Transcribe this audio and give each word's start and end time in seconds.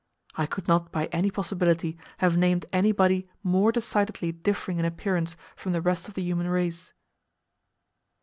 I 0.35 0.47
could 0.47 0.67
not 0.67 0.91
by 0.91 1.05
any 1.11 1.29
possibility 1.29 1.95
have 2.17 2.35
named 2.35 2.65
anybody 2.73 3.27
more 3.43 3.71
decidedly 3.71 4.31
differing 4.31 4.79
in 4.79 4.85
appearance 4.85 5.37
from 5.55 5.73
the 5.73 5.81
rest 5.81 6.07
of 6.07 6.15
the 6.15 6.23
human 6.23 6.47
race. 6.47 6.91